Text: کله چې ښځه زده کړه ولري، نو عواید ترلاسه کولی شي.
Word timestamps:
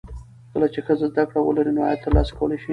کله 0.51 0.67
چې 0.73 0.79
ښځه 0.85 1.05
زده 1.11 1.23
کړه 1.29 1.39
ولري، 1.43 1.71
نو 1.73 1.81
عواید 1.83 2.03
ترلاسه 2.05 2.31
کولی 2.39 2.57
شي. 2.63 2.69